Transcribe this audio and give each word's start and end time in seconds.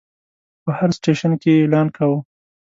په 0.63 0.71
هر 0.77 0.89
سټیشن 0.97 1.31
کې 1.41 1.49
یې 1.55 1.59
اعلان 1.61 1.87
کاوه. 1.95 2.17